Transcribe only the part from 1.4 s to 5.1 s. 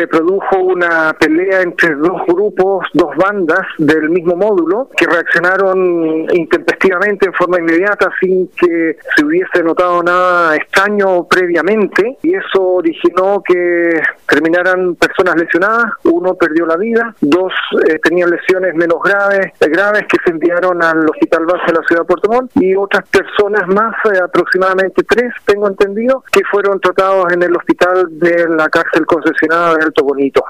entre dos grupos, dos bandas del mismo módulo, que